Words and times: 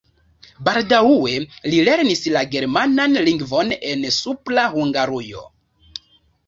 Baldaŭe 0.69 1.33
li 1.73 1.83
lernis 1.89 2.23
la 2.37 2.43
germanan 2.57 3.15
lingvon 3.29 3.73
en 3.93 4.09
Supra 4.19 4.67
Hungarujo. 4.75 5.49